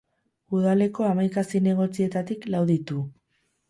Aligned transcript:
Udaleko 0.59 1.05
hamaika 1.09 1.45
zinegotzietatik 1.53 2.53
lau 2.57 2.67
ditu. 2.75 3.09